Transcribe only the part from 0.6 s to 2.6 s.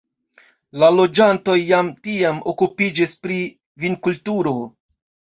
La loĝantoj jam tiam